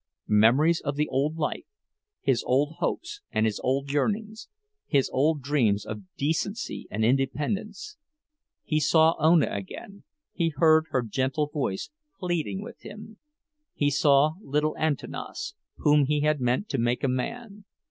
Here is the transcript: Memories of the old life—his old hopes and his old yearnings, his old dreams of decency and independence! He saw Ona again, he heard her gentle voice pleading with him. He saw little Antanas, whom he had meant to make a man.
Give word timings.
Memories 0.27 0.81
of 0.83 0.95
the 0.95 1.07
old 1.09 1.37
life—his 1.37 2.41
old 2.47 2.77
hopes 2.79 3.21
and 3.29 3.45
his 3.45 3.59
old 3.59 3.91
yearnings, 3.91 4.49
his 4.87 5.11
old 5.13 5.43
dreams 5.43 5.85
of 5.85 6.01
decency 6.17 6.87
and 6.89 7.05
independence! 7.05 7.97
He 8.63 8.79
saw 8.79 9.13
Ona 9.19 9.49
again, 9.51 10.01
he 10.33 10.49
heard 10.57 10.85
her 10.89 11.03
gentle 11.03 11.45
voice 11.45 11.91
pleading 12.17 12.63
with 12.63 12.79
him. 12.81 13.17
He 13.75 13.91
saw 13.91 14.37
little 14.41 14.75
Antanas, 14.75 15.53
whom 15.77 16.05
he 16.05 16.21
had 16.21 16.41
meant 16.41 16.67
to 16.69 16.79
make 16.79 17.03
a 17.03 17.07
man. 17.07 17.65